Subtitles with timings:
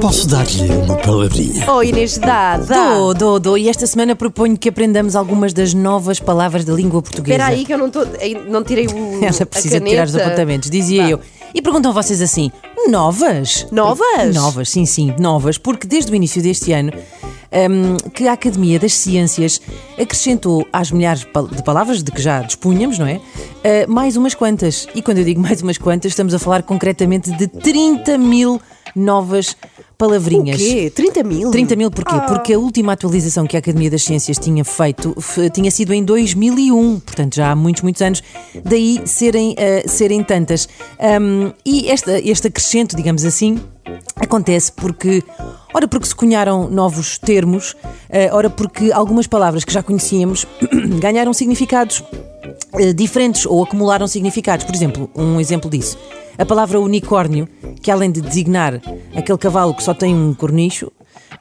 [0.00, 1.70] Posso dar-lhe uma palavrinha?
[1.70, 2.94] Oh, Inês, dá, dá.
[2.94, 3.58] Dou, dou, dou.
[3.58, 7.34] E esta semana proponho que aprendamos algumas das novas palavras da língua portuguesa.
[7.34, 8.00] Espera aí que eu não, tô,
[8.48, 9.18] não tirei o.
[9.24, 11.10] Ela a precisa de tirar os apontamentos, dizia Vá.
[11.10, 11.20] eu.
[11.54, 12.50] E perguntam vocês assim:
[12.88, 13.66] novas?
[13.72, 14.34] Novas?
[14.34, 16.92] Novas, sim, sim, novas, porque desde o início deste ano
[17.52, 19.60] hum, que a Academia das Ciências
[20.00, 21.20] acrescentou às milhares
[21.52, 23.20] de palavras de que já dispunhamos, não é?
[23.64, 24.86] Ah, mais umas quantas.
[24.94, 28.60] E quando eu digo mais umas quantas, estamos a falar concretamente de 30 mil
[28.94, 29.56] novas O
[29.98, 30.56] palavrinhas.
[30.56, 30.90] quê?
[30.94, 31.50] 30 mil?
[31.50, 32.14] 30 mil porquê?
[32.14, 32.20] Ah.
[32.20, 35.14] Porque a última atualização que a Academia das Ciências tinha feito
[35.52, 38.22] tinha sido em 2001, portanto já há muitos, muitos anos,
[38.64, 40.68] daí serem, eh, serem tantas.
[40.98, 43.60] Ahm, e esta, este acrescento, digamos assim,
[44.16, 45.22] acontece porque,
[45.74, 47.76] ora porque se cunharam novos termos,
[48.08, 50.46] eh, ora porque algumas palavras que já conhecíamos
[51.00, 52.02] ganharam significados
[52.74, 54.64] eh, diferentes ou acumularam significados.
[54.64, 55.96] Por exemplo, um exemplo disso.
[56.36, 57.48] A palavra unicórnio,
[57.82, 58.80] que além de designar
[59.14, 60.92] aquele cavalo que só tem um cornicho,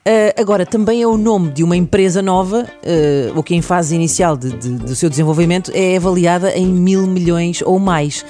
[0.03, 3.93] eh, agora também é o nome de uma empresa nova, eh, ou que em fase
[3.95, 8.25] inicial de- de- do seu desenvolvimento é avaliada em mil milhões ou mais.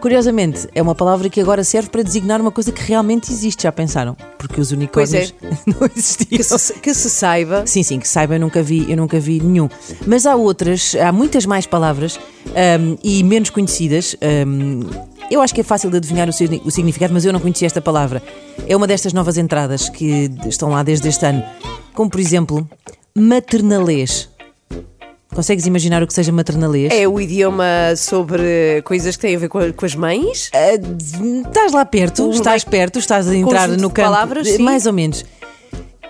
[0.00, 3.72] Curiosamente, é uma palavra que agora serve para designar uma coisa que realmente existe, já
[3.72, 4.16] pensaram?
[4.38, 6.38] Porque os unicórnios Pois não existiam.
[6.38, 7.66] Que se, que se saiba.
[7.66, 9.68] Sim, sim, que saiba, eu nunca vi, eu nunca vi nenhum.
[10.06, 14.16] Mas há outras, há muitas mais palavras ahm, e menos conhecidas.
[14.22, 14.88] ahm,
[15.30, 17.66] eu acho que é fácil de adivinhar o, signi- o significado, mas eu não conhecia
[17.66, 18.22] esta palavra.
[18.66, 21.44] É uma destas novas entradas que estão lá desde este ano.
[21.92, 22.66] Como, por exemplo,
[23.14, 24.29] maternalês.
[25.34, 26.92] Consegues imaginar o que seja maternalês?
[26.92, 27.64] É o idioma
[27.96, 30.50] sobre coisas que têm a ver com, a- com as mães?
[30.52, 30.74] Ah,
[31.46, 34.08] estás lá perto, Um estás perto, estás a entrar no campo.
[34.10, 34.62] palavras, sim.
[34.62, 35.24] mais ou menos.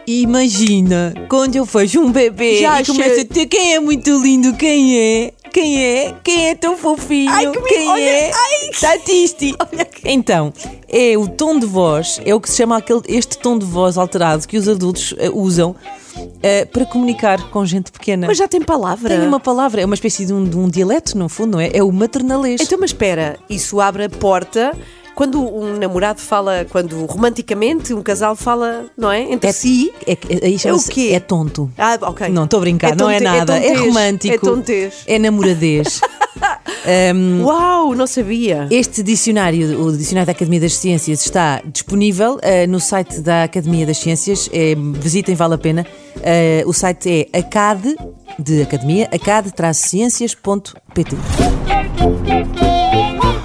[0.07, 2.83] Imagina quando eu vejo um bebê Já e
[3.21, 5.33] a ter quem é muito lindo, quem é?
[5.53, 6.15] Quem é?
[6.23, 7.31] Quem é tão fofinho?
[7.31, 8.31] Ai, que quem olha, é?
[8.81, 9.55] Tatisti.
[10.03, 10.53] Então,
[10.89, 13.99] é o tom de voz, é o que se chama aquele, este tom de voz
[13.99, 15.77] alterado que os adultos eh, usam
[16.43, 18.27] eh, para comunicar com gente pequena.
[18.27, 19.09] Mas já tem palavra.
[19.09, 21.71] Tem uma palavra, é uma espécie de um, de um dialeto, no fundo, não é?
[21.73, 22.61] É o maternalês.
[22.63, 24.73] Então, mas espera, isso abre a porta
[25.21, 29.21] quando um namorado fala, quando romanticamente um casal fala, não é?
[29.31, 29.93] Entre É- si.
[30.07, 30.17] É,
[30.47, 31.11] aí chama-se- o quê?
[31.13, 31.71] É tonto.
[31.77, 32.31] Ah, ok.
[32.31, 33.55] Não, estou a brincar, É não é é nada.
[33.59, 34.35] É, tontez, romântico.
[34.35, 34.95] é tontez.
[35.07, 36.01] É namoradez.
[37.15, 37.43] Hum.
[37.45, 38.67] Uau, não sabia.
[38.71, 43.85] Este dicionário, o Dicionário da Academia das Ciências, está disponível eh, no site da Academia
[43.85, 44.49] das Ciências.
[44.51, 45.87] Eh, visitem, vale a pena.
[46.23, 47.85] Eh, o site é acad,
[48.39, 51.17] de academia, acad-ciências.pt.